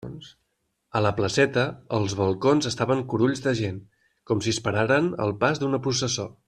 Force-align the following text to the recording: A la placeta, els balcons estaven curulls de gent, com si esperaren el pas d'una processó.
A 0.99 1.01
la 1.05 1.11
placeta, 1.19 1.65
els 1.97 2.15
balcons 2.21 2.69
estaven 2.71 3.05
curulls 3.13 3.45
de 3.47 3.55
gent, 3.63 3.79
com 4.31 4.45
si 4.47 4.55
esperaren 4.57 5.15
el 5.27 5.39
pas 5.45 5.63
d'una 5.63 5.87
processó. 5.89 6.33